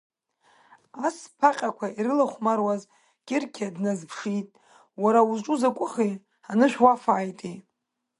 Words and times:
Ас 1.05 1.17
ԥаҟьақәа 1.37 1.87
ирылахәмаруаз 1.97 2.81
Кәыркьа 3.27 3.75
дназԥшит, 3.75 4.47
уара 5.03 5.21
узҿу 5.29 5.55
закәыхи, 5.61 6.13
анышә 6.51 6.77
уафааитеи… 6.83 7.57